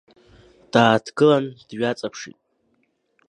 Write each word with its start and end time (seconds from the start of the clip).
Дааҭгылан 0.71 1.45
дҩаҵаԥшит. 1.67 2.37